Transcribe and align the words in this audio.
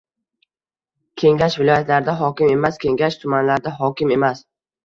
Kengash 1.23 1.59
viloyatlarda 1.61 2.17
hokim 2.23 2.51
emas, 2.57 2.81
Kengash 2.87 3.21
tumanlarda 3.27 3.79
hokim 3.83 4.19
emas 4.21 4.47